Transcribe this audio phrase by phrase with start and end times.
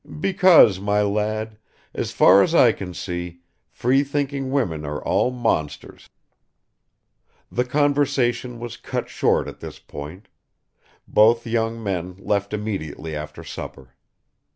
[0.19, 1.59] "Because, my lad,
[1.93, 6.09] as far as I can see, free thinking women are all monsters."
[7.51, 10.27] The conversation was cut short at this point.
[11.07, 13.93] Both young men left immediately after supper.